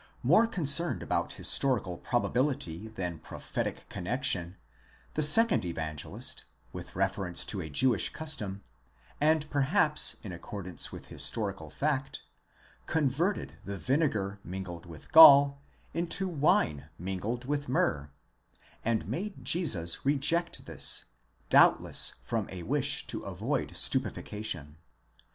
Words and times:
More 0.23 0.47
concerned 0.47 1.03
about 1.03 1.33
historical 1.33 1.99
prob 1.99 2.25
ability 2.25 2.87
than 2.87 3.19
prophetic 3.19 3.85
connexion, 3.87 4.57
the 5.13 5.21
second 5.21 5.63
Evangelist, 5.63 6.43
with 6.73 6.95
reference 6.95 7.45
to 7.45 7.61
a 7.61 7.69
Jewish 7.69 8.09
custom, 8.09 8.63
and 9.19 9.47
perhaps 9.51 10.15
in 10.23 10.31
accordance 10.31 10.91
with 10.91 11.09
historical 11.09 11.69
fact, 11.69 12.23
converted 12.87 13.59
the 13.63 13.77
vinegar 13.77 14.39
mingled 14.43 14.87
with 14.87 15.11
gall, 15.11 15.61
into 15.93 16.27
wine 16.27 16.89
mingled 16.97 17.45
with 17.45 17.69
myrrh, 17.69 18.09
and 18.83 19.07
made 19.07 19.45
Jesus 19.45 20.03
reject 20.03 20.65
this, 20.65 21.05
doubtless 21.51 22.15
from 22.25 22.47
a 22.49 22.63
wish 22.63 23.05
to 23.05 23.21
avoid 23.23 23.77
stupefaction. 23.77 24.77